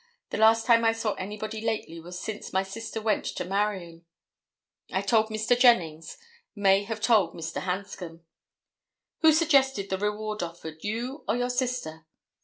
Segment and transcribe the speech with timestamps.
[0.31, 4.03] The last time I saw anybody lately was since my sister went to Marion.
[4.91, 5.55] I told Mr.
[5.55, 6.17] Jennings,
[6.55, 7.61] may have told Mr.
[7.61, 8.23] Hanscom."
[9.19, 12.07] "Who suggested the reward offered, you or your sister?"